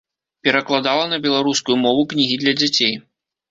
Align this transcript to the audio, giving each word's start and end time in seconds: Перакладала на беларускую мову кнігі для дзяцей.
Перакладала 0.45 1.03
на 1.11 1.19
беларускую 1.27 1.77
мову 1.85 2.09
кнігі 2.15 2.41
для 2.47 2.57
дзяцей. 2.63 2.93